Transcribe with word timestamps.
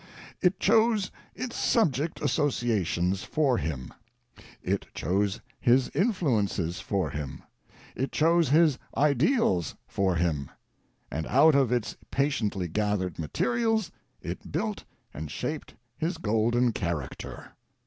It 0.41 0.59
chose 0.59 1.11
Its 1.35 1.55
subject's 1.55 2.23
asso 2.23 2.47
ciations 2.47 3.23
for 3.23 3.59
him; 3.59 3.93
It 4.63 4.87
chose 4.95 5.41
his 5.59 5.91
influences 5.93 6.79
for 6.81 7.11
him; 7.11 7.43
It 7.95 8.11
chose 8.11 8.49
his 8.49 8.79
ideals 8.97 9.75
for 9.87 10.15
him; 10.15 10.49
and, 11.11 11.27
out 11.27 11.53
of 11.53 11.71
Its 11.71 11.97
patiently 12.09 12.67
gathered 12.67 13.19
materials, 13.19 13.91
It 14.23 14.51
built 14.51 14.85
and 15.13 15.29
shaped 15.29 15.75
his 15.99 16.17
golden 16.17 16.71
character. 16.71 17.51